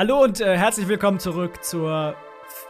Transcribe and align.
Hallo 0.00 0.22
und 0.22 0.40
äh, 0.40 0.56
herzlich 0.56 0.88
willkommen 0.88 1.18
zurück 1.18 1.62
zur, 1.62 2.14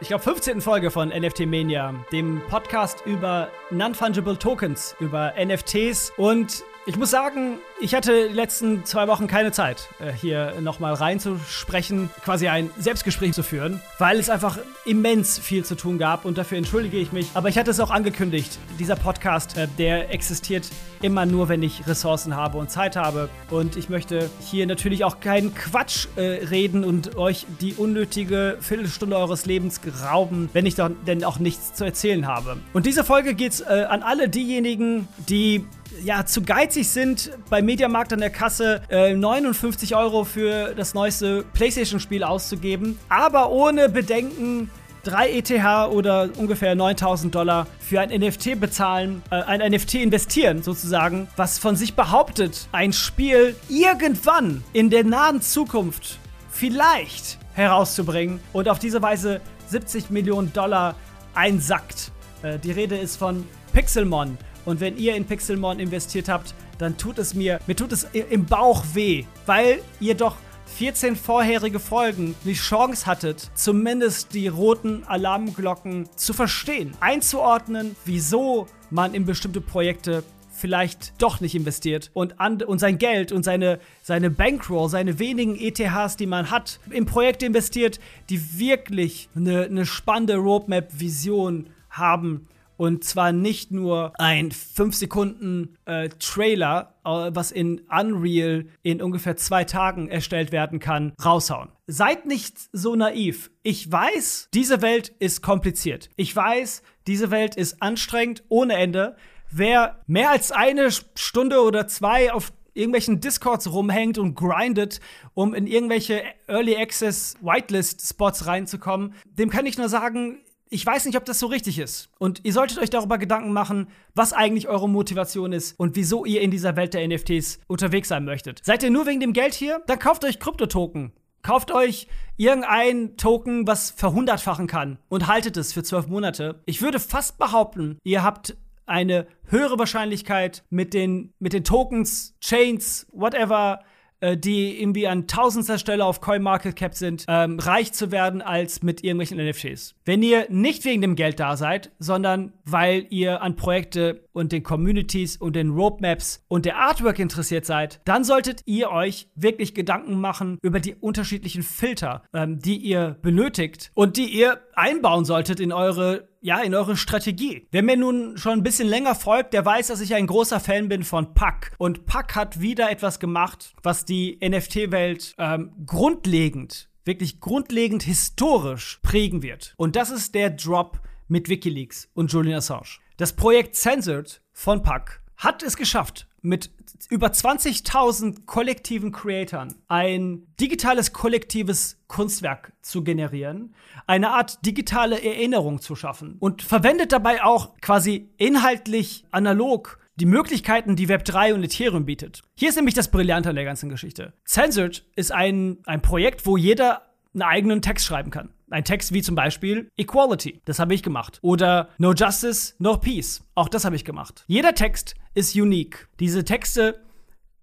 ich 0.01 0.09
glaube, 0.09 0.21
15. 0.21 0.59
Folge 0.59 0.91
von 0.91 1.07
NFT 1.07 1.45
Mania, 1.45 1.95
dem 2.11 2.41
Podcast 2.49 3.05
über 3.05 3.47
Non-Fungible 3.69 4.37
Tokens, 4.37 4.97
über 4.99 5.33
NFTs 5.41 6.11
und 6.17 6.65
ich 6.85 6.97
muss 6.97 7.09
sagen, 7.09 7.59
ich 7.81 7.95
hatte 7.95 8.29
die 8.29 8.33
letzten 8.33 8.85
zwei 8.85 9.07
Wochen 9.07 9.25
keine 9.25 9.51
Zeit, 9.51 9.89
äh, 9.99 10.11
hier 10.11 10.53
nochmal 10.61 10.93
reinzusprechen, 10.93 12.11
quasi 12.23 12.47
ein 12.47 12.69
Selbstgespräch 12.77 13.33
zu 13.33 13.41
führen, 13.41 13.81
weil 13.97 14.19
es 14.19 14.29
einfach 14.29 14.59
immens 14.85 15.39
viel 15.39 15.65
zu 15.65 15.75
tun 15.75 15.97
gab 15.97 16.25
und 16.25 16.37
dafür 16.37 16.59
entschuldige 16.59 16.97
ich 16.97 17.11
mich. 17.11 17.29
Aber 17.33 17.49
ich 17.49 17.57
hatte 17.57 17.71
es 17.71 17.79
auch 17.79 17.89
angekündigt, 17.89 18.59
dieser 18.79 18.95
Podcast, 18.95 19.57
äh, 19.57 19.67
der 19.79 20.13
existiert 20.13 20.69
immer 21.01 21.25
nur, 21.25 21.49
wenn 21.49 21.63
ich 21.63 21.87
Ressourcen 21.87 22.35
habe 22.35 22.59
und 22.59 22.69
Zeit 22.69 22.95
habe. 22.95 23.29
Und 23.49 23.75
ich 23.75 23.89
möchte 23.89 24.29
hier 24.39 24.67
natürlich 24.67 25.03
auch 25.03 25.19
keinen 25.19 25.55
Quatsch 25.55 26.07
äh, 26.15 26.21
reden 26.21 26.83
und 26.83 27.15
euch 27.17 27.47
die 27.59 27.73
unnötige 27.73 28.57
Viertelstunde 28.61 29.17
eures 29.17 29.47
Lebens 29.47 29.81
rauben, 30.03 30.49
wenn 30.53 30.67
ich 30.67 30.75
denn 30.75 31.23
auch 31.23 31.39
nichts 31.39 31.73
zu 31.73 31.83
erzählen 31.83 32.27
habe. 32.27 32.57
Und 32.73 32.85
diese 32.85 33.03
Folge 33.03 33.33
geht 33.33 33.65
an 33.65 34.03
alle 34.03 34.29
diejenigen, 34.29 35.07
die 35.29 35.65
ja, 36.03 36.25
zu 36.25 36.41
geizig 36.41 36.89
sind, 36.89 37.31
beim 37.49 37.65
Mediamarkt 37.71 38.11
an 38.11 38.19
der 38.19 38.31
Kasse 38.31 38.81
äh, 38.89 39.13
59 39.13 39.95
Euro 39.95 40.25
für 40.25 40.73
das 40.75 40.93
neueste 40.93 41.45
PlayStation-Spiel 41.53 42.21
auszugeben, 42.21 42.99
aber 43.07 43.49
ohne 43.49 43.87
Bedenken 43.87 44.69
3 45.03 45.31
ETH 45.31 45.89
oder 45.89 46.27
ungefähr 46.35 46.75
9000 46.75 47.33
Dollar 47.33 47.67
für 47.79 48.01
ein 48.01 48.09
NFT 48.09 48.59
bezahlen, 48.59 49.23
äh, 49.31 49.35
ein 49.35 49.61
NFT 49.71 49.95
investieren 49.95 50.63
sozusagen, 50.63 51.29
was 51.37 51.59
von 51.59 51.77
sich 51.77 51.93
behauptet, 51.93 52.67
ein 52.73 52.91
Spiel 52.91 53.55
irgendwann 53.69 54.65
in 54.73 54.89
der 54.89 55.05
nahen 55.05 55.41
Zukunft 55.41 56.19
vielleicht 56.49 57.37
herauszubringen 57.53 58.41
und 58.51 58.67
auf 58.67 58.79
diese 58.79 59.01
Weise 59.01 59.39
70 59.67 60.09
Millionen 60.09 60.51
Dollar 60.51 60.95
einsackt. 61.35 62.11
Äh, 62.43 62.59
die 62.59 62.73
Rede 62.73 62.97
ist 62.97 63.15
von 63.15 63.47
Pixelmon. 63.71 64.37
Und 64.65 64.81
wenn 64.81 64.97
ihr 64.97 65.15
in 65.15 65.23
Pixelmon 65.25 65.79
investiert 65.79 66.27
habt, 66.27 66.53
dann 66.81 66.97
tut 66.97 67.19
es 67.19 67.33
mir, 67.33 67.59
mir 67.67 67.75
tut 67.75 67.91
es 67.91 68.07
im 68.13 68.45
Bauch 68.45 68.83
weh, 68.93 69.25
weil 69.45 69.79
ihr 69.99 70.15
doch 70.15 70.35
14 70.77 71.15
vorherige 71.15 71.79
Folgen 71.79 72.33
die 72.45 72.53
Chance 72.53 73.05
hattet, 73.05 73.51
zumindest 73.53 74.33
die 74.33 74.47
roten 74.47 75.03
Alarmglocken 75.03 76.09
zu 76.15 76.33
verstehen, 76.33 76.93
einzuordnen, 76.99 77.95
wieso 78.05 78.67
man 78.89 79.13
in 79.13 79.25
bestimmte 79.25 79.61
Projekte 79.61 80.23
vielleicht 80.51 81.21
doch 81.21 81.39
nicht 81.39 81.55
investiert 81.55 82.11
und, 82.13 82.39
and, 82.39 82.63
und 82.63 82.79
sein 82.79 82.97
Geld 82.97 83.31
und 83.31 83.43
seine, 83.43 83.79
seine 84.01 84.29
Bankroll, 84.29 84.89
seine 84.89 85.19
wenigen 85.19 85.55
ETHs, 85.55 86.17
die 86.17 86.27
man 86.27 86.51
hat, 86.51 86.79
in 86.89 87.05
Projekte 87.05 87.45
investiert, 87.45 87.99
die 88.29 88.59
wirklich 88.59 89.29
eine, 89.35 89.63
eine 89.63 89.85
spannende 89.85 90.37
Roadmap-Vision 90.37 91.67
haben 91.89 92.47
und 92.81 93.03
zwar 93.03 93.31
nicht 93.31 93.69
nur 93.69 94.11
ein 94.19 94.49
5 94.49 94.95
Sekunden 94.95 95.77
äh, 95.85 96.09
Trailer, 96.17 96.95
äh, 97.05 97.29
was 97.31 97.51
in 97.51 97.81
Unreal 97.81 98.65
in 98.81 99.03
ungefähr 99.03 99.37
zwei 99.37 99.65
Tagen 99.65 100.07
erstellt 100.07 100.51
werden 100.51 100.79
kann, 100.79 101.13
raushauen. 101.23 101.69
Seid 101.85 102.25
nicht 102.25 102.57
so 102.71 102.95
naiv. 102.95 103.51
Ich 103.61 103.91
weiß, 103.91 104.49
diese 104.55 104.81
Welt 104.81 105.09
ist 105.19 105.43
kompliziert. 105.43 106.09
Ich 106.15 106.35
weiß, 106.35 106.81
diese 107.05 107.29
Welt 107.29 107.55
ist 107.55 107.83
anstrengend 107.83 108.43
ohne 108.49 108.73
Ende. 108.73 109.15
Wer 109.51 109.99
mehr 110.07 110.31
als 110.31 110.51
eine 110.51 110.89
Stunde 111.13 111.61
oder 111.61 111.87
zwei 111.87 112.33
auf 112.33 112.51
irgendwelchen 112.73 113.19
Discords 113.19 113.71
rumhängt 113.71 114.17
und 114.17 114.33
grindet, 114.33 115.01
um 115.35 115.53
in 115.53 115.67
irgendwelche 115.67 116.23
Early 116.47 116.77
Access 116.77 117.35
Whitelist 117.41 118.01
Spots 118.09 118.47
reinzukommen, 118.47 119.13
dem 119.25 119.51
kann 119.51 119.67
ich 119.67 119.77
nur 119.77 119.87
sagen, 119.87 120.39
ich 120.73 120.85
weiß 120.85 121.05
nicht, 121.05 121.17
ob 121.17 121.25
das 121.25 121.37
so 121.37 121.47
richtig 121.47 121.77
ist. 121.79 122.09
Und 122.17 122.39
ihr 122.43 122.53
solltet 122.53 122.79
euch 122.79 122.89
darüber 122.89 123.17
Gedanken 123.17 123.51
machen, 123.51 123.89
was 124.15 124.31
eigentlich 124.31 124.69
eure 124.69 124.89
Motivation 124.89 125.51
ist 125.51 125.77
und 125.77 125.97
wieso 125.97 126.23
ihr 126.23 126.41
in 126.41 126.49
dieser 126.49 126.77
Welt 126.77 126.93
der 126.93 127.05
NFTs 127.05 127.59
unterwegs 127.67 128.07
sein 128.07 128.23
möchtet. 128.23 128.61
Seid 128.63 128.81
ihr 128.81 128.89
nur 128.89 129.05
wegen 129.05 129.19
dem 129.19 129.33
Geld 129.33 129.53
hier? 129.53 129.83
Dann 129.85 129.99
kauft 129.99 130.23
euch 130.23 130.39
Kryptotoken. 130.39 131.11
Kauft 131.41 131.71
euch 131.71 132.07
irgendein 132.37 133.17
Token, 133.17 133.67
was 133.67 133.91
verhundertfachen 133.91 134.67
kann 134.67 134.97
und 135.09 135.27
haltet 135.27 135.57
es 135.57 135.73
für 135.73 135.83
zwölf 135.83 136.07
Monate. 136.07 136.61
Ich 136.65 136.81
würde 136.81 136.99
fast 136.99 137.37
behaupten, 137.37 137.97
ihr 138.03 138.23
habt 138.23 138.55
eine 138.85 139.27
höhere 139.47 139.77
Wahrscheinlichkeit 139.77 140.63
mit 140.69 140.93
den, 140.93 141.33
mit 141.39 141.53
den 141.53 141.63
Tokens, 141.63 142.35
Chains, 142.39 143.07
whatever, 143.11 143.81
äh, 144.21 144.37
die 144.37 144.81
irgendwie 144.81 145.07
an 145.07 145.27
tausendster 145.27 145.77
Stelle 145.77 146.05
auf 146.05 146.21
CoinMarketCap 146.21 146.95
sind, 146.95 147.25
ähm, 147.27 147.59
reich 147.59 147.91
zu 147.91 148.11
werden 148.11 148.41
als 148.41 148.81
mit 148.83 149.03
irgendwelchen 149.03 149.37
NFTs. 149.37 149.95
Wenn 150.05 150.23
ihr 150.23 150.47
nicht 150.49 150.85
wegen 150.85 151.01
dem 151.01 151.15
Geld 151.15 151.39
da 151.39 151.57
seid, 151.57 151.91
sondern 151.99 152.53
weil 152.63 153.05
ihr 153.09 153.41
an 153.41 153.55
Projekte 153.55 154.23
und 154.33 154.51
den 154.51 154.63
Communities 154.63 155.37
und 155.37 155.55
den 155.55 155.71
Roadmaps 155.71 156.43
und 156.47 156.65
der 156.65 156.77
Artwork 156.77 157.19
interessiert 157.19 157.65
seid, 157.65 157.99
dann 158.05 158.23
solltet 158.23 158.61
ihr 158.65 158.91
euch 158.91 159.27
wirklich 159.35 159.73
Gedanken 159.73 160.19
machen 160.19 160.57
über 160.61 160.79
die 160.79 160.95
unterschiedlichen 160.95 161.63
Filter, 161.63 162.23
ähm, 162.33 162.59
die 162.59 162.77
ihr 162.77 163.17
benötigt 163.21 163.91
und 163.93 164.17
die 164.17 164.27
ihr 164.27 164.61
einbauen 164.73 165.25
solltet 165.25 165.59
in 165.59 165.73
eure 165.73 166.30
ja, 166.41 166.59
in 166.61 166.73
eure 166.73 166.97
Strategie. 166.97 167.67
Wer 167.71 167.83
mir 167.83 167.95
nun 167.95 168.37
schon 168.37 168.53
ein 168.53 168.63
bisschen 168.63 168.87
länger 168.87 169.15
folgt, 169.15 169.53
der 169.53 169.65
weiß, 169.65 169.87
dass 169.87 170.01
ich 170.01 170.15
ein 170.15 170.27
großer 170.27 170.59
Fan 170.59 170.89
bin 170.89 171.03
von 171.03 171.33
Pack. 171.33 171.71
Und 171.77 172.05
Pack 172.05 172.35
hat 172.35 172.59
wieder 172.59 172.89
etwas 172.89 173.19
gemacht, 173.19 173.73
was 173.83 174.05
die 174.05 174.39
NFT-Welt 174.43 175.35
ähm, 175.37 175.71
grundlegend, 175.85 176.89
wirklich 177.05 177.39
grundlegend 177.39 178.03
historisch 178.03 178.99
prägen 179.03 179.43
wird. 179.43 179.75
Und 179.77 179.95
das 179.95 180.09
ist 180.09 180.33
der 180.33 180.49
Drop 180.49 180.99
mit 181.27 181.47
Wikileaks 181.47 182.09
und 182.13 182.33
Julian 182.33 182.57
Assange. 182.57 182.99
Das 183.17 183.33
Projekt 183.33 183.75
Censored 183.75 184.41
von 184.51 184.81
Pack 184.81 185.21
hat 185.37 185.63
es 185.63 185.77
geschafft, 185.77 186.27
mit 186.41 186.71
über 187.09 187.27
20.000 187.27 188.45
kollektiven 188.45 189.11
Creatoren 189.11 189.75
ein 189.87 190.47
digitales 190.59 191.13
kollektives 191.13 192.01
Kunstwerk 192.07 192.73
zu 192.81 193.03
generieren, 193.03 193.75
eine 194.07 194.31
Art 194.31 194.65
digitale 194.65 195.23
Erinnerung 195.23 195.81
zu 195.81 195.95
schaffen 195.95 196.37
und 196.39 196.61
verwendet 196.61 197.11
dabei 197.11 197.43
auch 197.43 197.75
quasi 197.81 198.33
inhaltlich 198.37 199.25
analog 199.31 199.99
die 200.15 200.25
Möglichkeiten, 200.25 200.95
die 200.95 201.07
Web3 201.07 201.53
und 201.53 201.63
Ethereum 201.63 202.05
bietet. 202.05 202.41
Hier 202.55 202.69
ist 202.69 202.75
nämlich 202.75 202.95
das 202.95 203.09
Brillante 203.09 203.49
an 203.49 203.55
der 203.55 203.65
ganzen 203.65 203.89
Geschichte. 203.89 204.33
Censored 204.45 205.05
ist 205.15 205.31
ein, 205.31 205.79
ein 205.85 206.01
Projekt, 206.01 206.45
wo 206.45 206.57
jeder 206.57 207.03
einen 207.33 207.43
eigenen 207.43 207.81
Text 207.81 208.05
schreiben 208.05 208.29
kann. 208.29 208.49
Ein 208.71 208.85
Text 208.85 209.13
wie 209.13 209.21
zum 209.21 209.35
Beispiel 209.35 209.89
Equality, 209.97 210.61
das 210.65 210.79
habe 210.79 210.93
ich 210.93 211.03
gemacht. 211.03 211.39
Oder 211.41 211.89
No 211.97 212.13
Justice, 212.13 212.73
No 212.79 212.97
Peace, 212.97 213.43
auch 213.53 213.67
das 213.67 213.83
habe 213.83 213.95
ich 213.95 214.05
gemacht. 214.05 214.45
Jeder 214.47 214.73
Text 214.73 215.15
ist 215.33 215.55
unique. 215.55 216.07
Diese 216.19 216.45
Texte 216.45 217.01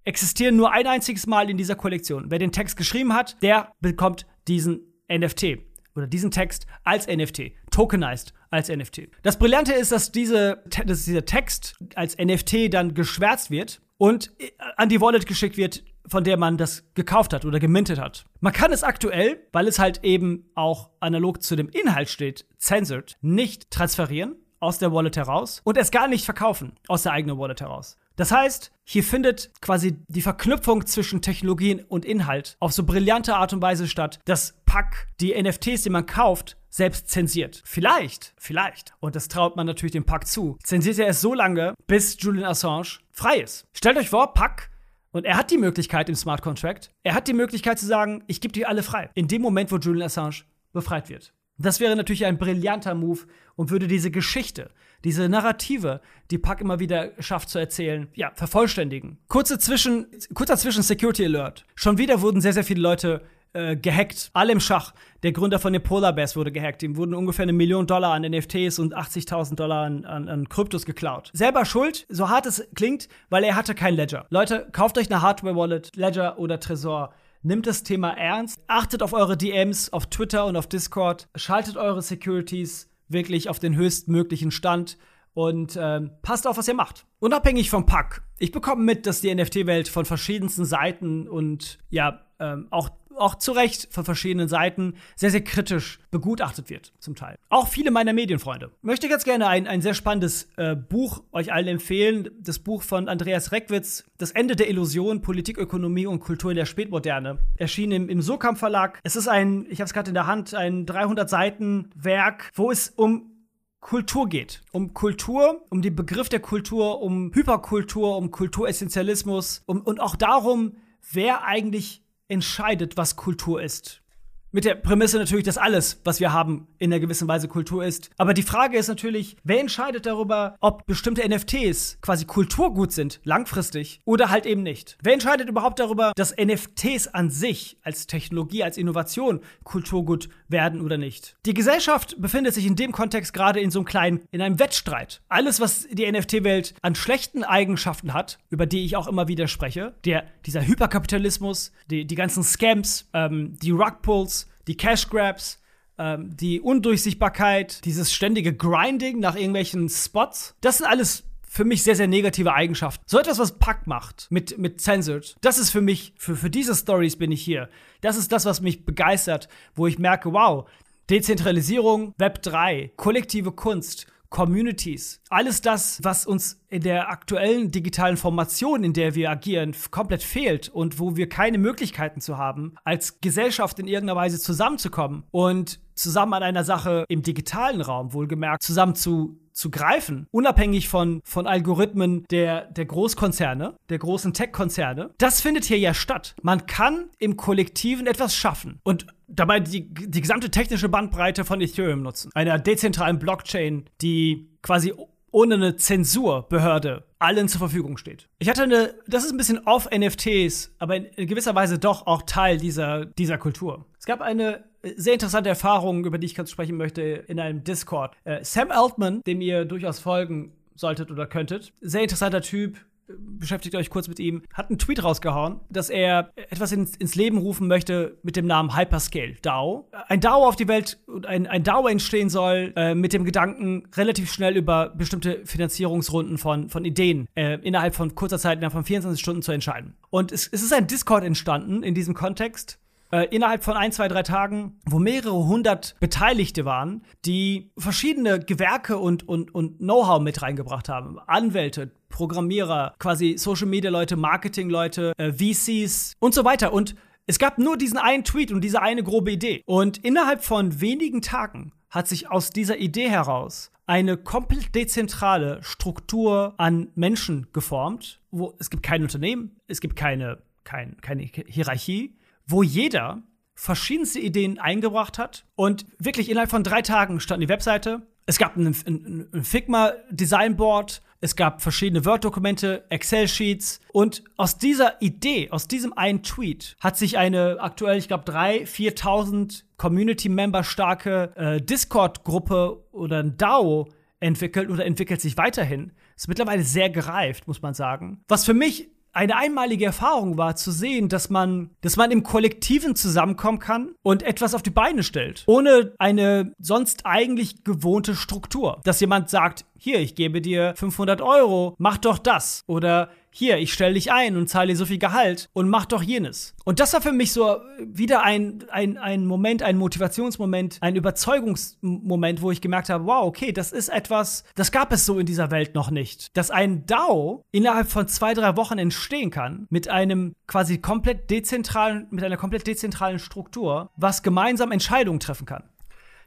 existieren 0.04 0.56
nur 0.56 0.72
ein 0.72 0.86
einziges 0.86 1.26
Mal 1.26 1.50
in 1.50 1.56
dieser 1.56 1.76
Kollektion. 1.76 2.30
Wer 2.30 2.38
den 2.38 2.52
Text 2.52 2.76
geschrieben 2.76 3.14
hat, 3.14 3.36
der 3.42 3.72
bekommt 3.80 4.26
diesen 4.48 4.80
NFT 5.10 5.58
oder 5.94 6.06
diesen 6.06 6.30
Text 6.30 6.66
als 6.84 7.06
NFT, 7.06 7.52
tokenized 7.70 8.32
als 8.50 8.68
NFT. 8.68 9.08
Das 9.22 9.38
Brillante 9.38 9.72
ist, 9.72 9.92
dass, 9.92 10.12
diese, 10.12 10.62
dass 10.84 11.04
dieser 11.04 11.24
Text 11.24 11.76
als 11.94 12.16
NFT 12.16 12.72
dann 12.72 12.94
geschwärzt 12.94 13.50
wird 13.50 13.80
und 13.98 14.32
an 14.76 14.88
die 14.88 15.00
Wallet 15.00 15.26
geschickt 15.26 15.56
wird, 15.56 15.82
von 16.08 16.24
der 16.24 16.36
man 16.36 16.56
das 16.56 16.84
gekauft 16.94 17.32
hat 17.32 17.44
oder 17.44 17.60
gemintet 17.60 17.98
hat. 17.98 18.24
Man 18.41 18.52
kann 18.52 18.72
es 18.72 18.82
aktuell, 18.82 19.46
weil 19.52 19.69
es 19.69 19.78
halt 19.78 20.04
eben 20.04 20.50
auch 20.54 20.91
analog 21.00 21.42
zu 21.42 21.56
dem 21.56 21.69
Inhalt 21.69 22.08
steht, 22.08 22.46
censored, 22.58 23.16
nicht 23.20 23.70
transferieren 23.70 24.36
aus 24.60 24.78
der 24.78 24.92
Wallet 24.92 25.16
heraus 25.16 25.60
und 25.64 25.76
es 25.76 25.91
gar 25.91 26.08
nicht 26.08 26.24
verkaufen 26.24 26.72
aus 26.88 27.04
der 27.04 27.12
eigenen 27.12 27.38
Wallet 27.38 27.60
heraus. 27.60 27.97
Das 28.16 28.32
heißt, 28.32 28.72
hier 28.82 29.04
findet 29.04 29.52
quasi 29.60 29.98
die 30.08 30.22
Verknüpfung 30.22 30.84
zwischen 30.86 31.22
Technologien 31.22 31.84
und 31.84 32.04
Inhalt 32.04 32.56
auf 32.58 32.72
so 32.72 32.82
brillante 32.82 33.36
Art 33.36 33.52
und 33.52 33.62
Weise 33.62 33.86
statt, 33.86 34.18
dass 34.24 34.54
Pack 34.66 35.06
die 35.20 35.41
NFTs, 35.41 35.83
die 35.83 35.91
man 35.91 36.04
kauft, 36.04 36.56
selbst 36.68 37.09
zensiert. 37.09 37.62
Vielleicht, 37.65 38.34
vielleicht, 38.36 38.94
und 38.98 39.15
das 39.15 39.28
traut 39.28 39.54
man 39.54 39.66
natürlich 39.66 39.92
dem 39.92 40.04
Pack 40.04 40.27
zu, 40.27 40.59
zensiert 40.65 40.98
er 40.98 41.09
es 41.09 41.21
so 41.21 41.33
lange, 41.33 41.74
bis 41.86 42.16
Julian 42.18 42.44
Assange 42.44 42.98
frei 43.12 43.38
ist. 43.38 43.66
Stellt 43.72 43.97
euch 43.97 44.10
vor, 44.10 44.34
Pack 44.34 44.71
und 45.13 45.25
er 45.25 45.37
hat 45.37 45.51
die 45.51 45.59
Möglichkeit 45.59 46.09
im 46.09 46.15
Smart 46.15 46.43
Contract, 46.43 46.91
er 47.03 47.15
hat 47.15 47.28
die 47.28 47.33
Möglichkeit 47.33 47.78
zu 47.78 47.87
sagen, 47.87 48.25
ich 48.27 48.41
gebe 48.41 48.53
die 48.53 48.66
alle 48.66 48.83
frei. 48.83 49.10
In 49.15 49.28
dem 49.28 49.43
Moment, 49.43 49.72
wo 49.72 49.77
Julian 49.77 50.07
Assange 50.07 50.43
befreit 50.72 51.09
wird. 51.09 51.33
Das 51.59 51.81
wäre 51.81 51.97
natürlich 51.97 52.25
ein 52.25 52.39
brillanter 52.39 52.95
Move 52.95 53.21
und 53.57 53.71
würde 53.71 53.89
diese 53.89 54.13
Geschichte, 54.13 54.71
diese 55.03 55.28
Narrative, 55.28 56.01
die 56.31 56.39
Pack 56.39 56.60
immer 56.60 56.78
wieder 56.78 57.13
schafft 57.19 57.49
zu 57.49 57.59
erzählen, 57.59 58.09
ja, 58.15 58.31
vervollständigen. 58.34 59.19
Kurze 59.27 59.59
Zwischen, 59.59 60.07
kurzer 60.34 60.57
Zwischen 60.57 60.83
Security 60.84 61.25
Alert. 61.25 61.66
Schon 61.75 61.99
wieder 61.99 62.21
wurden 62.21 62.41
sehr, 62.41 62.53
sehr 62.53 62.65
viele 62.65 62.81
Leute 62.81 63.22
äh, 63.53 63.77
gehackt. 63.77 64.30
Alle 64.33 64.53
im 64.53 64.60
Schach. 64.60 64.92
Der 65.22 65.33
Gründer 65.33 65.59
von 65.59 65.72
den 65.72 65.83
Polar 65.83 66.12
Bears 66.12 66.36
wurde 66.36 66.53
gehackt. 66.53 66.83
Ihm 66.83 66.97
wurden 66.97 67.15
ungefähr 67.15 67.45
eine 67.45 67.53
Million 67.53 67.86
Dollar 67.86 68.15
an 68.15 68.22
NFTs 68.22 68.78
und 68.78 68.97
80.000 68.97 69.54
Dollar 69.56 69.84
an, 69.84 70.04
an, 70.04 70.28
an 70.28 70.48
Kryptos 70.48 70.84
geklaut. 70.84 71.30
Selber 71.33 71.65
schuld, 71.65 72.06
so 72.09 72.28
hart 72.28 72.47
es 72.47 72.66
klingt, 72.74 73.09
weil 73.30 73.45
er 73.45 73.56
hatte 73.56 73.74
kein 73.74 73.95
Ledger. 73.95 74.27
Leute, 74.30 74.68
kauft 74.72 74.98
euch 74.98 75.10
eine 75.10 75.22
Hardware-Wallet, 75.22 75.97
Ledger 75.97 76.39
oder 76.39 76.60
Tresor 76.60 77.12
nimmt 77.42 77.66
das 77.66 77.83
Thema 77.83 78.10
ernst, 78.10 78.60
achtet 78.66 79.03
auf 79.03 79.12
eure 79.12 79.36
DMs 79.36 79.92
auf 79.92 80.06
Twitter 80.06 80.47
und 80.47 80.56
auf 80.56 80.66
Discord, 80.66 81.28
schaltet 81.34 81.77
eure 81.77 82.03
Securities 82.03 82.91
wirklich 83.09 83.48
auf 83.48 83.59
den 83.59 83.74
höchstmöglichen 83.77 84.50
Stand 84.50 84.98
und 85.34 85.78
ähm, 85.80 86.10
passt 86.22 86.47
auf, 86.47 86.59
was 86.59 86.68
ihr 86.68 86.74
macht. 86.74 87.06
Unabhängig 87.21 87.71
vom 87.71 87.86
Pack. 87.86 88.22
Ich 88.39 88.53
bekomme 88.53 88.83
mit, 88.83 89.06
dass 89.06 89.21
die 89.21 89.34
NFT-Welt 89.34 89.89
von 89.89 90.04
verschiedensten 90.04 90.65
Seiten 90.65 91.28
und 91.28 91.78
ja, 91.91 92.21
ähm, 92.39 92.66
auch 92.71 92.91
auch 93.18 93.34
zu 93.34 93.53
Recht 93.53 93.88
von 93.91 94.04
verschiedenen 94.04 94.48
Seiten 94.48 94.94
sehr, 95.16 95.30
sehr 95.30 95.42
kritisch 95.42 95.98
begutachtet 96.10 96.70
wird, 96.70 96.92
zum 96.98 97.15
Teil. 97.15 97.36
Auch 97.48 97.68
viele 97.68 97.91
meiner 97.91 98.12
Medienfreunde. 98.12 98.70
Ich 98.78 98.84
möchte 98.84 99.09
ganz 99.09 99.24
gerne 99.24 99.47
ein, 99.47 99.66
ein 99.66 99.82
sehr 99.82 99.94
spannendes 99.94 100.48
äh, 100.56 100.74
Buch 100.74 101.22
euch 101.32 101.53
allen 101.53 101.68
empfehlen. 101.68 102.30
Das 102.41 102.59
Buch 102.59 102.82
von 102.82 103.09
Andreas 103.09 103.53
Reckwitz, 103.53 104.04
Das 104.18 104.30
Ende 104.30 104.56
der 104.56 104.68
Illusion, 104.68 105.22
Politik, 105.22 105.59
Ökonomie 105.59 106.06
und 106.06 106.20
Kultur 106.20 106.50
in 106.50 106.56
der 106.56 106.66
Spätmoderne. 106.66 107.38
Erschien 107.56 107.92
im, 107.92 108.09
im 108.09 108.22
Sokamp 108.22 108.59
Verlag. 108.59 109.00
Es 109.03 109.16
ist 109.16 109.28
ein, 109.28 109.66
ich 109.68 109.80
habe 109.80 109.86
es 109.86 109.92
gerade 109.92 110.09
in 110.09 110.14
der 110.14 110.26
Hand, 110.26 110.54
ein 110.54 110.86
300 110.86 111.28
Seiten 111.28 111.91
Werk, 111.94 112.50
wo 112.54 112.71
es 112.71 112.91
um 112.91 113.32
Kultur 113.80 114.28
geht. 114.28 114.62
Um 114.72 114.92
Kultur, 114.92 115.64
um 115.71 115.82
den 115.82 115.94
Begriff 115.94 116.28
der 116.28 116.41
Kultur, 116.41 117.00
um 117.00 117.32
Hyperkultur, 117.32 118.16
um 118.16 118.30
Kulturessentialismus 118.30 119.62
um, 119.66 119.80
und 119.82 120.00
auch 120.00 120.16
darum, 120.16 120.76
wer 121.12 121.44
eigentlich 121.44 122.03
entscheidet, 122.28 122.97
was 122.97 123.16
Kultur 123.16 123.63
ist. 123.63 124.03
Mit 124.50 124.65
der 124.65 124.77
Prämisse 124.77 125.18
natürlich, 125.18 125.45
dass 125.45 125.59
alles, 125.59 126.00
was 126.04 126.21
wir 126.21 126.33
haben, 126.33 126.68
in 126.78 126.91
einer 126.91 127.00
gewissen 127.00 127.28
Weise 127.28 127.48
Kultur 127.48 127.84
ist. 127.84 128.09
Aber 128.16 128.33
die 128.33 128.42
Frage 128.42 128.78
ist 128.78 128.89
natürlich, 128.89 129.36
wer 129.45 129.60
entscheidet 129.60 130.06
darüber, 130.06 130.56
ob 130.60 130.86
bestimmte 130.86 131.28
NFTs 131.28 131.98
quasi 132.00 132.24
Kulturgut 132.24 132.92
sind, 132.92 133.21
langfristig, 133.24 134.00
oder 134.06 134.30
halt 134.30 134.47
eben 134.47 134.62
nicht? 134.62 134.97
Wer 135.03 135.12
entscheidet 135.12 135.50
überhaupt 135.50 135.78
darüber, 135.80 136.12
dass 136.16 136.34
NFTs 136.34 137.09
an 137.09 137.28
sich 137.28 137.77
als 137.83 138.06
Technologie, 138.06 138.65
als 138.65 138.78
Innovation 138.78 139.41
Kulturgut 139.65 140.30
werden 140.48 140.80
oder 140.80 140.97
nicht? 140.97 141.36
Die 141.45 141.53
Gesellschaft 141.53 142.16
befindet 142.18 142.54
sich 142.54 142.65
in 142.65 142.74
dem 142.74 142.92
Kontext 142.92 143.34
gerade 143.34 143.60
in 143.60 143.71
so 143.71 143.80
einem 143.80 143.86
kleinen, 143.86 144.21
in 144.30 144.41
einem 144.41 144.59
Wettstreit. 144.59 145.21
Alles, 145.28 145.60
was 145.60 145.86
die 145.91 146.10
NFT-Welt 146.10 146.72
an 146.80 146.95
schlechten 146.95 147.45
Eigenschaften 147.45 148.15
hat, 148.15 148.39
über 148.48 148.65
die 148.65 148.86
ich 148.86 148.97
auch 148.97 149.09
immer 149.09 149.28
wieder 149.28 149.47
spreche, 149.47 149.95
der, 150.06 150.24
dieser 150.47 150.66
Hyperkapitalismus, 150.66 151.71
die, 151.91 152.06
die 152.06 152.15
ganzen 152.15 152.42
Scams, 152.42 153.10
ähm, 153.12 153.59
die 153.60 153.72
Rugpulls, 153.72 154.37
die 154.68 154.76
Cash 154.76 155.09
Grabs, 155.09 155.60
ähm, 155.98 156.36
die 156.36 156.60
Undurchsichtbarkeit, 156.60 157.84
dieses 157.84 158.12
ständige 158.12 158.54
Grinding 158.54 159.18
nach 159.18 159.34
irgendwelchen 159.34 159.88
Spots. 159.88 160.54
Das 160.60 160.78
sind 160.78 160.86
alles 160.86 161.24
für 161.42 161.65
mich 161.65 161.82
sehr, 161.82 161.97
sehr 161.97 162.06
negative 162.06 162.53
Eigenschaften. 162.53 163.03
So 163.06 163.18
etwas, 163.18 163.38
was 163.38 163.59
Pack 163.59 163.86
macht 163.86 164.28
mit, 164.30 164.59
mit 164.59 164.80
Censored, 164.80 165.36
das 165.41 165.59
ist 165.59 165.70
für 165.70 165.80
mich, 165.80 166.12
für, 166.16 166.36
für 166.36 166.50
diese 166.50 166.74
Stories 166.74 167.16
bin 167.16 167.32
ich 167.32 167.42
hier. 167.42 167.68
Das 168.03 168.16
ist 168.16 168.30
das, 168.30 168.44
was 168.44 168.60
mich 168.60 168.84
begeistert, 168.84 169.48
wo 169.74 169.86
ich 169.86 169.98
merke, 169.98 170.32
wow, 170.32 170.68
Dezentralisierung, 171.10 172.14
Web 172.18 172.42
3, 172.42 172.92
kollektive 172.97 173.53
Kunst, 173.53 174.06
Communities, 174.30 175.21
alles 175.30 175.63
das, 175.63 176.01
was 176.03 176.27
uns 176.27 176.60
in 176.69 176.83
der 176.83 177.10
aktuellen 177.10 177.71
digitalen 177.71 178.16
Formation, 178.16 178.84
in 178.84 178.92
der 178.92 179.15
wir 179.15 179.30
agieren, 179.30 179.75
komplett 179.91 180.22
fehlt 180.22 180.69
und 180.69 180.98
wo 180.98 181.16
wir 181.16 181.28
keine 181.28 181.59
Möglichkeiten 181.59 182.21
zu 182.21 182.36
haben, 182.36 182.75
als 182.84 183.21
Gesellschaft 183.21 183.78
in 183.78 183.86
irgendeiner 183.86 184.21
Weise 184.21 184.39
zusammenzukommen 184.39 185.25
und 185.30 185.80
zusammen 185.95 186.34
an 186.34 186.42
einer 186.42 186.65
Sache 186.65 187.04
im 187.09 187.22
digitalen 187.22 187.80
Raum, 187.80 188.13
wohlgemerkt, 188.13 188.63
zusammen 188.63 188.95
zu 188.95 189.41
zu 189.59 189.71
greifen, 189.71 190.28
unabhängig 190.31 190.89
von, 190.89 191.21
von 191.25 191.49
Algorithmen 191.49 192.25
der, 192.31 192.66
der 192.71 192.87
Großkonzerne, 192.87 193.77
der 193.89 193.99
großen 193.99 194.33
Tech-Konzerne, 194.33 195.10
das 195.19 195.41
findet 195.41 195.65
hier 195.65 195.78
ja 195.78 195.95
statt. 195.95 196.37
Man 196.43 196.66
kann 196.66 197.10
im 197.19 197.37
Kollektiven 197.37 198.07
etwas 198.07 198.37
schaffen 198.37 198.78
und 198.84 199.09
dabei 199.27 199.59
die, 199.59 199.93
die 199.93 200.21
gesamte 200.21 200.51
technische 200.51 200.89
Bandbreite 200.89 201.45
von 201.45 201.60
Ethereum 201.60 202.03
nutzen. 202.03 202.31
Einer 202.34 202.60
dezentralen 202.60 203.19
Blockchain, 203.19 203.91
die 204.01 204.49
quasi 204.63 204.95
ohne 205.30 205.54
eine 205.54 205.77
Zensurbehörde 205.77 207.04
allen 207.19 207.48
zur 207.48 207.59
Verfügung 207.59 207.97
steht. 207.97 208.28
Ich 208.39 208.48
hatte 208.48 208.63
eine, 208.63 208.95
das 209.07 209.25
ist 209.25 209.33
ein 209.33 209.36
bisschen 209.36 209.66
off 209.66 209.89
NFTs, 209.91 210.75
aber 210.78 210.97
in 210.97 211.27
gewisser 211.27 211.54
Weise 211.54 211.78
doch 211.78 212.07
auch 212.07 212.22
Teil 212.22 212.59
dieser, 212.59 213.07
dieser 213.07 213.39
Kultur. 213.39 213.86
Es 213.98 214.07
gab 214.07 214.21
eine 214.21 214.65
sehr 214.97 215.15
interessante 215.15 215.48
Erfahrung, 215.48 216.04
über 216.04 216.19
die 216.19 216.27
ich 216.27 216.34
kurz 216.34 216.51
sprechen 216.51 216.77
möchte, 216.77 217.03
in 217.03 217.41
einem 217.41 217.65
Discord. 217.65 218.15
Äh, 218.25 218.45
Sam 218.45 218.71
Altman, 218.71 219.22
dem 219.27 219.41
ihr 219.41 219.65
durchaus 219.65 219.98
folgen 219.98 220.53
solltet 220.75 221.10
oder 221.10 221.27
könntet, 221.27 221.72
sehr 221.81 222.03
interessanter 222.03 222.41
Typ, 222.41 222.78
beschäftigt 223.16 223.75
euch 223.75 223.91
kurz 223.91 224.09
mit 224.09 224.19
ihm, 224.19 224.43
hat 224.53 224.69
einen 224.69 224.78
Tweet 224.78 225.03
rausgehauen, 225.03 225.60
dass 225.71 225.91
er 225.91 226.33
etwas 226.51 226.72
ins, 226.72 226.97
ins 226.97 227.15
Leben 227.15 227.39
rufen 227.39 227.69
möchte 227.69 228.19
mit 228.22 228.37
dem 228.37 228.47
Namen 228.47 228.77
Hyperscale 228.77 229.37
DAO. 229.43 229.89
Ein 230.09 230.21
DAO 230.21 230.47
auf 230.47 230.57
die 230.57 230.69
Welt 230.69 230.99
ein, 231.27 231.47
ein 231.47 231.63
DAO 231.63 231.89
entstehen 231.89 232.28
soll 232.28 232.72
äh, 232.77 232.95
mit 232.95 233.13
dem 233.13 233.25
Gedanken, 233.25 233.89
relativ 233.97 234.33
schnell 234.33 234.57
über 234.57 234.91
bestimmte 234.91 235.45
Finanzierungsrunden 235.45 236.39
von, 236.39 236.69
von 236.69 236.84
Ideen 236.84 237.27
äh, 237.34 237.59
innerhalb 237.63 237.95
von 237.95 238.15
kurzer 238.15 238.39
Zeit, 238.39 238.59
innerhalb 238.59 238.72
von 238.72 238.84
24 238.84 239.21
Stunden 239.21 239.43
zu 239.43 239.53
entscheiden. 239.53 239.95
Und 240.10 240.33
es, 240.33 240.47
es 240.49 240.63
ist 240.63 240.72
ein 240.72 240.87
Discord 240.87 241.25
entstanden 241.25 241.83
in 241.83 241.95
diesem 241.95 242.15
Kontext, 242.15 242.78
äh, 243.10 243.27
innerhalb 243.34 243.65
von 243.65 243.77
ein, 243.77 243.93
zwei, 243.93 244.09
drei 244.09 244.22
Tagen, 244.22 244.78
wo 244.87 244.99
mehrere 244.99 245.47
hundert 245.47 245.97
Beteiligte 246.01 246.65
waren, 246.65 247.03
die 247.25 247.71
verschiedene 247.78 248.41
Gewerke 248.41 248.99
und, 248.99 249.28
und, 249.28 249.55
und 249.55 249.78
Know-how 249.78 250.21
mit 250.21 250.43
reingebracht 250.43 250.89
haben. 250.89 251.19
Anwälte, 251.27 251.91
Programmierer, 252.09 252.95
quasi 252.99 253.37
Social 253.39 253.69
Media 253.69 253.91
Leute, 253.91 254.16
Marketing 254.16 254.71
Leute, 254.71 255.13
äh, 255.19 255.33
VCs 255.33 256.14
und 256.19 256.35
so 256.35 256.45
weiter. 256.45 256.73
Und 256.73 256.95
es 257.26 257.38
gab 257.38 257.59
nur 257.59 257.76
diesen 257.76 257.99
einen 257.99 258.25
Tweet 258.25 258.52
und 258.52 258.62
diese 258.62 258.81
eine 258.81 259.02
grobe 259.02 259.33
Idee. 259.33 259.62
Und 259.66 259.99
innerhalb 259.99 260.43
von 260.43 260.81
wenigen 260.81 261.21
Tagen 261.21 261.73
hat 261.90 262.09
sich 262.09 262.31
aus 262.31 262.50
dieser 262.50 262.78
Idee 262.78 263.09
heraus 263.09 263.71
eine 263.87 264.19
komplett 264.19 264.75
dezentrale 264.75 265.62
Struktur 265.62 266.55
an 266.59 266.88
Menschen 266.95 267.47
geformt, 267.52 268.21
wo 268.31 268.55
es 268.59 268.69
gibt 268.69 268.83
kein 268.83 269.02
Unternehmen, 269.02 269.57
es 269.66 269.81
gibt 269.81 269.97
keine, 269.97 270.43
kein, 270.64 270.99
keine 271.00 271.23
Hierarchie, 271.23 272.14
wo 272.49 272.62
jeder 272.62 273.23
verschiedenste 273.54 274.21
Ideen 274.21 274.59
eingebracht 274.59 275.18
hat 275.18 275.45
und 275.54 275.85
wirklich 275.99 276.30
innerhalb 276.30 276.50
von 276.50 276.62
drei 276.62 276.83
Tagen 276.83 277.21
stand 277.21 277.42
die 277.42 277.49
Webseite. 277.49 278.02
Es 278.25 278.38
gab 278.38 278.56
ein, 278.56 278.66
ein, 278.66 279.28
ein 279.33 279.45
Figma 279.45 279.92
Designboard, 280.11 281.02
es 281.21 281.35
gab 281.35 281.61
verschiedene 281.61 282.04
Word-Dokumente, 282.04 282.85
Excel-Sheets 282.90 283.80
und 283.92 284.23
aus 284.37 284.59
dieser 284.59 285.02
Idee, 285.02 285.50
aus 285.50 285.66
diesem 285.66 285.92
einen 285.92 286.23
Tweet, 286.23 286.76
hat 286.78 286.97
sich 286.97 287.18
eine 287.18 287.56
aktuell, 287.59 287.99
ich 287.99 288.06
glaube, 288.06 288.30
3.000, 288.30 288.66
4.000 288.97 289.62
Community-Member 289.76 290.62
starke 290.62 291.33
äh, 291.35 291.61
Discord-Gruppe 291.61 292.85
oder 292.93 293.19
ein 293.19 293.37
DAO 293.37 293.88
entwickelt 294.21 294.71
oder 294.71 294.85
entwickelt 294.85 295.21
sich 295.21 295.37
weiterhin. 295.37 295.93
Ist 296.17 296.28
mittlerweile 296.28 296.62
sehr 296.62 296.90
gereift, 296.90 297.49
muss 297.49 297.62
man 297.62 297.75
sagen. 297.75 298.23
Was 298.28 298.45
für 298.45 298.55
mich 298.55 298.88
eine 299.12 299.37
einmalige 299.37 299.87
Erfahrung 299.87 300.38
war, 300.38 300.57
zu 300.57 300.71
sehen, 300.71 301.09
dass 301.09 301.31
man, 301.31 301.71
dass 301.81 301.97
man 301.97 302.11
im 302.11 302.23
Kollektiven 302.23 302.95
zusammenkommen 302.95 303.59
kann 303.59 303.95
und 304.03 304.23
etwas 304.23 304.55
auf 304.55 304.62
die 304.62 304.71
Beine 304.71 305.03
stellt, 305.03 305.45
ohne 305.47 305.93
eine 305.99 306.53
sonst 306.59 307.07
eigentlich 307.07 307.65
gewohnte 307.65 308.15
Struktur. 308.15 308.81
Dass 308.85 309.00
jemand 309.00 309.31
sagt, 309.31 309.65
hier, 309.77 310.00
ich 310.00 310.15
gebe 310.15 310.41
dir 310.41 310.75
500 310.77 311.21
Euro, 311.23 311.75
mach 311.79 311.99
doch 311.99 312.19
das. 312.19 312.65
Oder 312.67 313.11
hier, 313.38 313.59
ich 313.59 313.73
stelle 313.73 313.95
dich 313.95 314.11
ein 314.11 314.37
und 314.37 314.49
zahle 314.49 314.68
dir 314.68 314.76
so 314.76 314.85
viel 314.85 314.99
Gehalt 314.99 315.49
und 315.52 315.68
mach 315.68 315.87
doch 315.87 316.02
jenes. 316.02 316.57
Und 316.64 316.80
das 316.80 316.92
war 316.92 317.00
für 317.00 317.12
mich 317.12 317.33
so 317.33 317.59
wieder 317.78 318.25
ein, 318.25 318.64
ein, 318.71 318.99
ein 318.99 319.25
Moment, 319.26 319.62
ein 319.62 319.78
Motivationsmoment, 319.78 320.78
ein 320.80 320.97
Überzeugungsmoment, 320.97 322.42
wo 322.42 322.50
ich 322.50 322.61
gemerkt 322.61 322.88
habe, 322.88 323.07
wow, 323.07 323.25
okay, 323.25 323.52
das 323.52 323.71
ist 323.71 323.90
etwas, 323.90 324.42
das 324.57 324.73
gab 324.73 324.92
es 324.92 325.07
so 325.07 325.21
in 325.21 325.26
dieser 325.26 325.52
Welt 325.52 325.76
noch 325.76 325.92
nicht. 325.92 326.37
Dass 326.37 326.50
ein 326.50 326.85
DAO 326.87 327.45
innerhalb 327.52 327.88
von 327.88 328.09
zwei, 328.09 328.35
drei 328.35 328.57
Wochen 328.57 328.78
entstehen 328.78 329.30
kann 329.30 329.68
mit 329.71 329.88
einem 329.88 330.35
quasi 330.49 330.78
komplett 330.78 331.30
dezentralen, 331.30 332.09
mit 332.11 332.25
einer 332.25 332.37
komplett 332.37 332.66
dezentralen 332.66 333.21
Struktur, 333.21 333.92
was 333.95 334.25
gemeinsam 334.25 334.73
Entscheidungen 334.73 335.21
treffen 335.21 335.47
kann. 335.47 335.62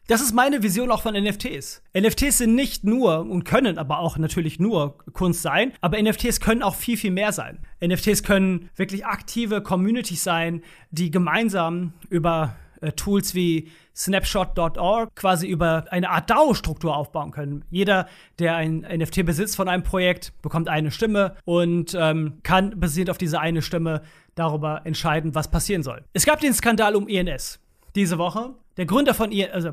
Das 0.07 0.21
ist 0.21 0.33
meine 0.33 0.61
Vision 0.61 0.91
auch 0.91 1.03
von 1.03 1.13
NFTs. 1.13 1.83
NFTs 1.97 2.39
sind 2.39 2.55
nicht 2.55 2.83
nur 2.83 3.19
und 3.21 3.43
können 3.43 3.77
aber 3.77 3.99
auch 3.99 4.17
natürlich 4.17 4.59
nur 4.59 4.97
Kunst 5.13 5.41
sein, 5.41 5.71
aber 5.79 6.01
NFTs 6.01 6.39
können 6.41 6.63
auch 6.63 6.75
viel, 6.75 6.97
viel 6.97 7.11
mehr 7.11 7.31
sein. 7.31 7.59
NFTs 7.85 8.23
können 8.23 8.69
wirklich 8.75 9.05
aktive 9.05 9.61
Communities 9.61 10.23
sein, 10.23 10.63
die 10.89 11.11
gemeinsam 11.11 11.93
über 12.09 12.55
äh, 12.81 12.91
Tools 12.91 13.35
wie 13.35 13.69
Snapshot.org 13.95 15.15
quasi 15.15 15.47
über 15.47 15.85
eine 15.91 16.09
Art 16.09 16.29
DAO-Struktur 16.29 16.95
aufbauen 16.95 17.31
können. 17.31 17.63
Jeder, 17.69 18.07
der 18.39 18.55
ein 18.55 18.79
NFT 18.79 19.25
besitzt 19.25 19.55
von 19.55 19.69
einem 19.69 19.83
Projekt, 19.83 20.33
bekommt 20.41 20.67
eine 20.67 20.91
Stimme 20.91 21.35
und 21.45 21.95
ähm, 21.97 22.39
kann 22.43 22.79
basierend 22.79 23.11
auf 23.11 23.17
diese 23.17 23.39
eine 23.39 23.61
Stimme 23.61 24.01
darüber 24.35 24.81
entscheiden, 24.85 25.35
was 25.35 25.51
passieren 25.51 25.83
soll. 25.83 26.03
Es 26.13 26.25
gab 26.25 26.39
den 26.39 26.53
Skandal 26.53 26.95
um 26.95 27.07
ENS 27.07 27.59
diese 27.95 28.17
Woche. 28.17 28.55
Der 28.77 28.85
Gründer 28.85 29.13
von 29.13 29.31
ENS, 29.31 29.53
also 29.53 29.71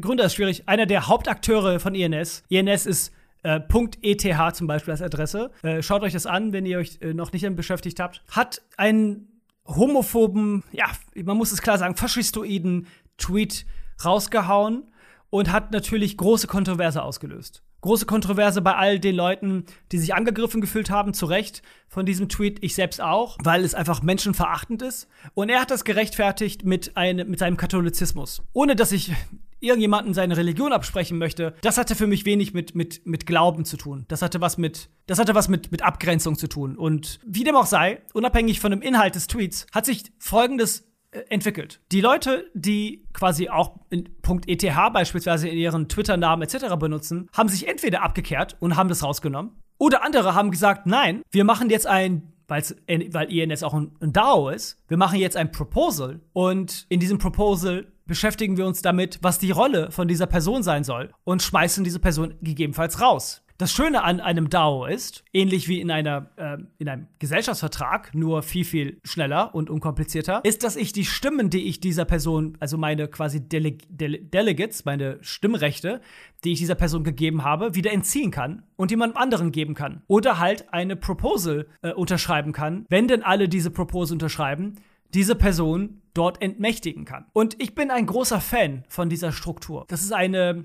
Gründer 0.00 0.24
ist 0.24 0.34
schwierig, 0.34 0.68
einer 0.68 0.86
der 0.86 1.06
Hauptakteure 1.06 1.80
von 1.80 1.94
INS. 1.94 2.44
INS 2.48 2.86
ist 2.86 3.12
äh, 3.42 3.60
.eth 4.02 4.56
zum 4.56 4.66
Beispiel 4.66 4.92
als 4.92 5.02
Adresse. 5.02 5.50
Äh, 5.62 5.82
schaut 5.82 6.02
euch 6.02 6.12
das 6.12 6.26
an, 6.26 6.52
wenn 6.52 6.66
ihr 6.66 6.78
euch 6.78 6.98
äh, 7.00 7.14
noch 7.14 7.32
nicht 7.32 7.44
damit 7.44 7.56
beschäftigt 7.56 8.00
habt. 8.00 8.22
Hat 8.30 8.62
einen 8.76 9.28
homophoben, 9.66 10.62
ja, 10.72 10.86
man 11.24 11.36
muss 11.36 11.52
es 11.52 11.62
klar 11.62 11.78
sagen, 11.78 11.96
faschistoiden 11.96 12.86
Tweet 13.18 13.66
rausgehauen 14.04 14.84
und 15.30 15.52
hat 15.52 15.72
natürlich 15.72 16.16
große 16.16 16.46
Kontroverse 16.46 17.02
ausgelöst. 17.02 17.62
Große 17.82 18.06
Kontroverse 18.06 18.62
bei 18.62 18.74
all 18.74 18.98
den 18.98 19.14
Leuten, 19.14 19.64
die 19.92 19.98
sich 19.98 20.14
angegriffen 20.14 20.60
gefühlt 20.60 20.90
haben, 20.90 21.14
zu 21.14 21.26
Recht 21.26 21.62
von 21.88 22.06
diesem 22.06 22.28
Tweet, 22.28 22.58
ich 22.62 22.74
selbst 22.74 23.00
auch, 23.00 23.38
weil 23.42 23.64
es 23.64 23.74
einfach 23.74 24.02
menschenverachtend 24.02 24.82
ist. 24.82 25.08
Und 25.34 25.50
er 25.50 25.60
hat 25.60 25.70
das 25.70 25.84
gerechtfertigt 25.84 26.64
mit, 26.64 26.96
ein, 26.96 27.16
mit 27.28 27.38
seinem 27.38 27.56
Katholizismus. 27.56 28.42
Ohne 28.52 28.74
dass 28.76 28.92
ich 28.92 29.12
irgendjemanden 29.60 30.14
seine 30.14 30.36
Religion 30.36 30.72
absprechen 30.72 31.18
möchte, 31.18 31.54
das 31.62 31.78
hatte 31.78 31.94
für 31.94 32.06
mich 32.06 32.24
wenig 32.24 32.54
mit, 32.54 32.74
mit, 32.74 33.06
mit 33.06 33.26
Glauben 33.26 33.64
zu 33.64 33.76
tun. 33.76 34.04
Das 34.08 34.22
hatte 34.22 34.40
was 34.40 34.58
mit, 34.58 34.90
das 35.06 35.18
hatte 35.18 35.34
was 35.34 35.48
mit, 35.48 35.72
mit 35.72 35.82
Abgrenzung 35.82 36.36
zu 36.36 36.48
tun. 36.48 36.76
Und 36.76 37.20
wie 37.26 37.44
dem 37.44 37.56
auch 37.56 37.66
sei, 37.66 38.02
unabhängig 38.12 38.60
von 38.60 38.70
dem 38.70 38.82
Inhalt 38.82 39.14
des 39.14 39.26
Tweets, 39.26 39.66
hat 39.72 39.86
sich 39.86 40.04
folgendes 40.18 40.86
äh, 41.10 41.20
entwickelt. 41.28 41.80
Die 41.92 42.00
Leute, 42.00 42.50
die 42.54 43.06
quasi 43.12 43.48
auch 43.48 43.76
.eth 43.90 44.92
beispielsweise 44.92 45.48
in 45.48 45.58
ihren 45.58 45.88
Twitter-Namen 45.88 46.42
etc. 46.42 46.76
benutzen, 46.78 47.28
haben 47.32 47.48
sich 47.48 47.68
entweder 47.68 48.02
abgekehrt 48.02 48.56
und 48.60 48.76
haben 48.76 48.88
das 48.88 49.02
rausgenommen, 49.02 49.52
oder 49.78 50.02
andere 50.02 50.34
haben 50.34 50.50
gesagt, 50.50 50.86
nein, 50.86 51.22
wir 51.30 51.44
machen 51.44 51.68
jetzt 51.68 51.86
ein 51.86 52.32
weil's, 52.48 52.76
weil 52.86 53.32
INS 53.32 53.62
auch 53.62 53.74
ein 53.74 53.92
DAO 54.00 54.50
ist, 54.50 54.78
wir 54.88 54.96
machen 54.96 55.18
jetzt 55.18 55.36
ein 55.36 55.50
Proposal 55.50 56.20
und 56.32 56.86
in 56.88 57.00
diesem 57.00 57.18
Proposal 57.18 57.86
beschäftigen 58.06 58.56
wir 58.56 58.66
uns 58.66 58.82
damit, 58.82 59.18
was 59.22 59.38
die 59.38 59.50
Rolle 59.50 59.90
von 59.90 60.08
dieser 60.08 60.26
Person 60.26 60.62
sein 60.62 60.84
soll 60.84 61.12
und 61.24 61.42
schmeißen 61.42 61.84
diese 61.84 61.98
Person 61.98 62.34
gegebenenfalls 62.40 63.00
raus. 63.00 63.42
Das 63.58 63.72
Schöne 63.72 64.04
an 64.04 64.20
einem 64.20 64.50
DAO 64.50 64.84
ist, 64.84 65.24
ähnlich 65.32 65.66
wie 65.66 65.80
in, 65.80 65.90
einer, 65.90 66.28
äh, 66.36 66.58
in 66.76 66.90
einem 66.90 67.06
Gesellschaftsvertrag, 67.18 68.14
nur 68.14 68.42
viel, 68.42 68.66
viel 68.66 69.00
schneller 69.02 69.54
und 69.54 69.70
unkomplizierter, 69.70 70.42
ist, 70.44 70.62
dass 70.62 70.76
ich 70.76 70.92
die 70.92 71.06
Stimmen, 71.06 71.48
die 71.48 71.66
ich 71.66 71.80
dieser 71.80 72.04
Person, 72.04 72.58
also 72.60 72.76
meine 72.76 73.08
quasi 73.08 73.48
Dele 73.48 73.78
Dele 73.88 74.18
Delegates, 74.18 74.84
meine 74.84 75.16
Stimmrechte, 75.22 76.02
die 76.44 76.52
ich 76.52 76.58
dieser 76.58 76.74
Person 76.74 77.02
gegeben 77.02 77.44
habe, 77.44 77.74
wieder 77.74 77.92
entziehen 77.92 78.30
kann 78.30 78.62
und 78.76 78.90
jemand 78.90 79.16
anderen 79.16 79.52
geben 79.52 79.72
kann. 79.72 80.02
Oder 80.06 80.38
halt 80.38 80.70
eine 80.74 80.94
Proposal 80.94 81.66
äh, 81.80 81.92
unterschreiben 81.92 82.52
kann, 82.52 82.84
wenn 82.90 83.08
denn 83.08 83.22
alle 83.22 83.48
diese 83.48 83.70
Proposal 83.70 84.16
unterschreiben, 84.16 84.74
diese 85.14 85.34
Person 85.34 86.02
dort 86.16 86.42
entmächtigen 86.42 87.04
kann. 87.04 87.26
Und 87.32 87.60
ich 87.60 87.74
bin 87.74 87.90
ein 87.90 88.06
großer 88.06 88.40
Fan 88.40 88.84
von 88.88 89.08
dieser 89.08 89.32
Struktur. 89.32 89.84
Das 89.88 90.02
ist 90.02 90.12
eine, 90.12 90.64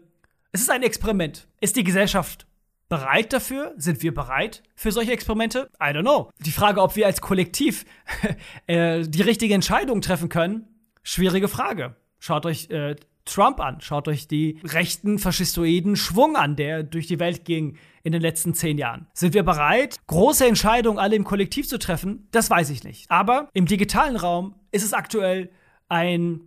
es 0.52 0.62
ist 0.62 0.70
ein 0.70 0.84
Experiment. 0.84 1.48
Ist 1.60 1.76
die 1.76 1.84
Gesellschaft 1.84 2.48
bereit 2.90 3.34
dafür? 3.34 3.74
Sind 3.78 4.02
wir 4.04 4.14
bereit 4.14 4.64
für 4.76 4.92
solche 4.92 5.12
Experimente? 5.12 5.70
I 5.82 5.88
don't 5.88 6.02
know. 6.02 6.30
Die 6.40 6.52
Frage, 6.52 6.82
ob 6.82 6.96
wir 6.96 7.06
als 7.06 7.22
Kollektiv 7.22 7.86
äh, 8.68 9.04
die 9.08 9.22
richtige 9.22 9.54
Entscheidung 9.54 10.02
treffen 10.02 10.30
können, 10.30 10.68
schwierige 11.04 11.48
Frage. 11.48 11.96
Schaut 12.20 12.46
euch 12.46 12.70
äh, 12.70 12.96
Trump 13.26 13.60
an, 13.60 13.82
schaut 13.82 14.08
euch 14.08 14.28
die 14.28 14.60
rechten 14.64 15.20
faschistoiden 15.20 15.96
Schwung 15.96 16.36
an, 16.36 16.56
der 16.56 16.84
durch 16.84 17.08
die 17.08 17.20
Welt 17.20 17.46
ging 17.46 17.78
in 18.04 18.12
den 18.12 18.22
letzten 18.22 18.54
zehn 18.54 18.78
Jahren. 18.78 19.08
Sind 19.14 19.34
wir 19.34 19.44
bereit, 19.44 19.98
große 20.08 20.46
Entscheidungen 20.46 21.00
alle 21.00 21.16
im 21.16 21.24
Kollektiv 21.24 21.68
zu 21.68 21.78
treffen? 21.78 22.28
Das 22.32 22.50
weiß 22.50 22.70
ich 22.70 22.84
nicht. 22.84 23.10
Aber 23.10 23.50
im 23.54 23.66
digitalen 23.66 24.16
Raum 24.16 24.56
ist 24.72 24.84
es 24.84 24.94
aktuell 24.94 25.52
ein 25.88 26.42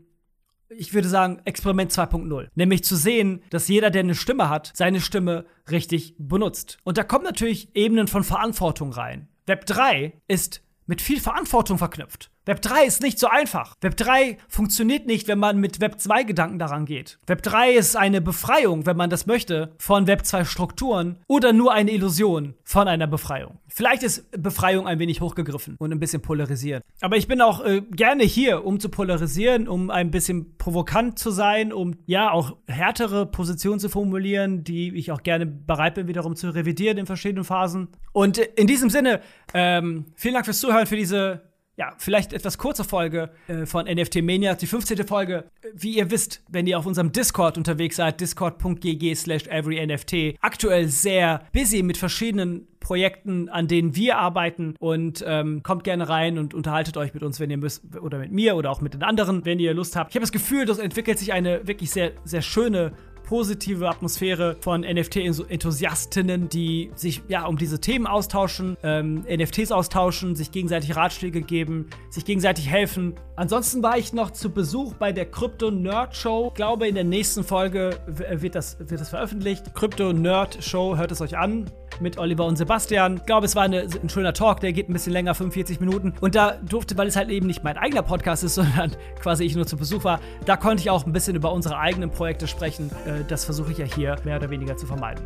ich 0.76 0.94
würde 0.94 1.08
sagen, 1.08 1.40
Experiment 1.44 1.92
2.0. 1.92 2.48
Nämlich 2.54 2.84
zu 2.84 2.96
sehen, 2.96 3.42
dass 3.50 3.68
jeder, 3.68 3.90
der 3.90 4.00
eine 4.00 4.14
Stimme 4.14 4.48
hat, 4.48 4.72
seine 4.74 5.00
Stimme 5.00 5.46
richtig 5.70 6.14
benutzt. 6.18 6.78
Und 6.84 6.98
da 6.98 7.04
kommen 7.04 7.24
natürlich 7.24 7.74
Ebenen 7.76 8.08
von 8.08 8.24
Verantwortung 8.24 8.92
rein. 8.92 9.28
Web 9.46 9.66
3 9.66 10.14
ist 10.26 10.62
mit 10.86 11.00
viel 11.00 11.20
Verantwortung 11.20 11.78
verknüpft. 11.78 12.30
Web 12.46 12.60
3 12.60 12.84
ist 12.84 13.00
nicht 13.00 13.18
so 13.18 13.26
einfach. 13.26 13.74
Web 13.80 13.96
3 13.96 14.36
funktioniert 14.48 15.06
nicht, 15.06 15.28
wenn 15.28 15.38
man 15.38 15.58
mit 15.58 15.80
Web 15.80 15.98
2 15.98 16.24
Gedanken 16.24 16.58
daran 16.58 16.84
geht. 16.84 17.18
Web 17.26 17.42
3 17.42 17.72
ist 17.72 17.96
eine 17.96 18.20
Befreiung, 18.20 18.84
wenn 18.84 18.98
man 18.98 19.08
das 19.08 19.24
möchte, 19.24 19.72
von 19.78 20.06
Web 20.06 20.26
2 20.26 20.44
Strukturen 20.44 21.18
oder 21.26 21.54
nur 21.54 21.72
eine 21.72 21.90
Illusion 21.90 22.52
von 22.62 22.86
einer 22.86 23.06
Befreiung. 23.06 23.60
Vielleicht 23.68 24.02
ist 24.02 24.30
Befreiung 24.30 24.86
ein 24.86 24.98
wenig 24.98 25.22
hochgegriffen 25.22 25.76
und 25.78 25.90
ein 25.90 25.98
bisschen 25.98 26.20
polarisiert. 26.20 26.82
Aber 27.00 27.16
ich 27.16 27.28
bin 27.28 27.40
auch 27.40 27.64
äh, 27.64 27.80
gerne 27.80 28.24
hier, 28.24 28.66
um 28.66 28.78
zu 28.78 28.90
polarisieren, 28.90 29.66
um 29.66 29.88
ein 29.90 30.10
bisschen 30.10 30.58
provokant 30.58 31.18
zu 31.18 31.30
sein, 31.30 31.72
um 31.72 31.96
ja 32.04 32.30
auch 32.30 32.58
härtere 32.66 33.24
Positionen 33.24 33.80
zu 33.80 33.88
formulieren, 33.88 34.64
die 34.64 34.94
ich 34.94 35.10
auch 35.12 35.22
gerne 35.22 35.46
bereit 35.46 35.94
bin, 35.94 36.08
wiederum 36.08 36.36
zu 36.36 36.50
revidieren 36.50 36.98
in 36.98 37.06
verschiedenen 37.06 37.44
Phasen. 37.44 37.88
Und 38.12 38.36
in 38.36 38.66
diesem 38.66 38.90
Sinne, 38.90 39.22
ähm, 39.54 40.04
vielen 40.14 40.34
Dank 40.34 40.44
fürs 40.44 40.60
Zuhören, 40.60 40.86
für 40.86 40.96
diese 40.96 41.53
ja, 41.76 41.92
vielleicht 41.98 42.32
etwas 42.32 42.58
kurze 42.58 42.84
Folge 42.84 43.30
äh, 43.48 43.66
von 43.66 43.86
NFT 43.86 44.22
Mania, 44.22 44.54
die 44.54 44.66
15. 44.66 45.06
Folge. 45.06 45.44
Wie 45.74 45.96
ihr 45.96 46.10
wisst, 46.10 46.42
wenn 46.48 46.66
ihr 46.66 46.78
auf 46.78 46.86
unserem 46.86 47.10
Discord 47.10 47.58
unterwegs 47.58 47.96
seid, 47.96 48.20
discord.gg 48.20 49.14
slash 49.14 49.46
everynft, 49.48 50.14
aktuell 50.40 50.88
sehr 50.88 51.42
busy 51.52 51.82
mit 51.82 51.96
verschiedenen 51.96 52.68
Projekten, 52.78 53.48
an 53.48 53.66
denen 53.66 53.96
wir 53.96 54.18
arbeiten 54.18 54.74
und 54.78 55.24
ähm, 55.26 55.62
kommt 55.62 55.84
gerne 55.84 56.08
rein 56.08 56.38
und 56.38 56.54
unterhaltet 56.54 56.96
euch 56.96 57.14
mit 57.14 57.22
uns, 57.22 57.40
wenn 57.40 57.50
ihr 57.50 57.56
müsst, 57.56 57.82
oder 58.00 58.18
mit 58.18 58.30
mir 58.30 58.56
oder 58.56 58.70
auch 58.70 58.80
mit 58.80 58.94
den 58.94 59.02
anderen, 59.02 59.44
wenn 59.44 59.58
ihr 59.58 59.74
Lust 59.74 59.96
habt. 59.96 60.10
Ich 60.10 60.16
habe 60.16 60.22
das 60.22 60.32
Gefühl, 60.32 60.66
das 60.66 60.78
entwickelt 60.78 61.18
sich 61.18 61.32
eine 61.32 61.66
wirklich 61.66 61.90
sehr, 61.90 62.12
sehr 62.24 62.42
schöne 62.42 62.92
positive 63.24 63.88
Atmosphäre 63.88 64.56
von 64.60 64.82
NFT-Enthusiastinnen, 64.82 66.48
die 66.48 66.90
sich 66.94 67.22
ja 67.28 67.46
um 67.46 67.56
diese 67.56 67.80
Themen 67.80 68.06
austauschen, 68.06 68.76
ähm, 68.82 69.24
NFTs 69.28 69.72
austauschen, 69.72 70.36
sich 70.36 70.52
gegenseitig 70.52 70.94
Ratschläge 70.94 71.42
geben, 71.42 71.88
sich 72.10 72.24
gegenseitig 72.24 72.68
helfen. 72.68 73.14
Ansonsten 73.36 73.82
war 73.82 73.98
ich 73.98 74.12
noch 74.12 74.30
zu 74.30 74.50
Besuch 74.50 74.94
bei 74.94 75.12
der 75.12 75.26
Crypto 75.26 75.70
Nerd 75.70 76.14
Show. 76.14 76.48
Ich 76.48 76.54
glaube, 76.54 76.86
in 76.86 76.94
der 76.94 77.04
nächsten 77.04 77.42
Folge 77.42 77.98
wird 78.06 78.54
das, 78.54 78.78
wird 78.78 79.00
das 79.00 79.08
veröffentlicht. 79.08 79.74
Crypto 79.74 80.12
Nerd 80.12 80.62
Show, 80.62 80.96
hört 80.96 81.10
es 81.10 81.20
euch 81.20 81.36
an 81.36 81.70
mit 82.00 82.18
Oliver 82.18 82.44
und 82.44 82.56
Sebastian. 82.56 83.16
Ich 83.16 83.26
glaube, 83.26 83.46
es 83.46 83.56
war 83.56 83.64
eine, 83.64 83.82
ein 83.82 84.08
schöner 84.08 84.32
Talk, 84.32 84.60
der 84.60 84.72
geht 84.72 84.88
ein 84.88 84.92
bisschen 84.92 85.12
länger, 85.12 85.34
45 85.34 85.80
Minuten. 85.80 86.14
Und 86.20 86.34
da 86.34 86.52
durfte, 86.62 86.96
weil 86.96 87.08
es 87.08 87.16
halt 87.16 87.30
eben 87.30 87.46
nicht 87.46 87.64
mein 87.64 87.76
eigener 87.76 88.02
Podcast 88.02 88.44
ist, 88.44 88.54
sondern 88.56 88.92
quasi 89.20 89.44
ich 89.44 89.54
nur 89.56 89.66
zu 89.66 89.76
Besuch 89.76 90.04
war, 90.04 90.20
da 90.44 90.56
konnte 90.56 90.82
ich 90.82 90.90
auch 90.90 91.06
ein 91.06 91.12
bisschen 91.12 91.36
über 91.36 91.52
unsere 91.52 91.78
eigenen 91.78 92.10
Projekte 92.10 92.46
sprechen. 92.46 92.90
Äh, 93.06 93.24
das 93.28 93.44
versuche 93.44 93.72
ich 93.72 93.78
ja 93.78 93.86
hier 93.86 94.16
mehr 94.24 94.36
oder 94.36 94.50
weniger 94.50 94.76
zu 94.76 94.86
vermeiden. 94.86 95.24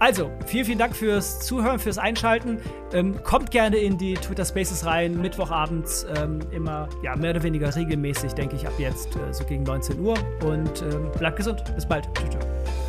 Also, 0.00 0.30
vielen, 0.46 0.64
vielen 0.64 0.78
Dank 0.78 0.94
fürs 0.94 1.40
Zuhören, 1.40 1.80
fürs 1.80 1.98
Einschalten. 1.98 2.60
Ähm, 2.92 3.20
kommt 3.24 3.50
gerne 3.50 3.78
in 3.78 3.98
die 3.98 4.14
Twitter 4.14 4.44
Spaces 4.44 4.86
rein, 4.86 5.20
Mittwochabends, 5.20 6.06
ähm, 6.16 6.38
immer 6.52 6.88
ja, 7.02 7.16
mehr 7.16 7.32
oder 7.32 7.42
weniger 7.42 7.74
regelmäßig, 7.74 8.32
denke 8.34 8.54
ich, 8.54 8.66
ab 8.66 8.74
jetzt 8.78 9.16
äh, 9.16 9.32
so 9.32 9.44
gegen 9.44 9.64
19 9.64 9.98
Uhr. 9.98 10.14
Und 10.44 10.82
ähm, 10.82 11.10
bleibt 11.18 11.36
gesund. 11.36 11.64
Bis 11.74 11.86
bald. 11.86 12.08
Tschüss. 12.14 12.30
tschüss. 12.30 12.87